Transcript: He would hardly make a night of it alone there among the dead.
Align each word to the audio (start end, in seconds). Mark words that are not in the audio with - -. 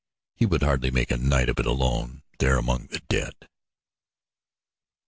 He 0.35 0.47
would 0.47 0.63
hardly 0.63 0.89
make 0.89 1.11
a 1.11 1.17
night 1.17 1.47
of 1.47 1.59
it 1.59 1.67
alone 1.67 2.23
there 2.39 2.57
among 2.57 2.87
the 2.87 3.01
dead. 3.07 3.35